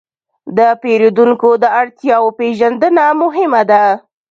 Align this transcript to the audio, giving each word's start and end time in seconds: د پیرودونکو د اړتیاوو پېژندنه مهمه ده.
د 0.57 0.59
پیرودونکو 0.81 1.49
د 1.63 1.65
اړتیاوو 1.81 2.35
پېژندنه 2.39 3.05
مهمه 3.21 3.61
ده. 3.71 3.83